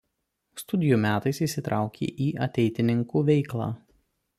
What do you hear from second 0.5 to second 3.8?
Studijų metais įsitraukė į ateitininkų veiklą.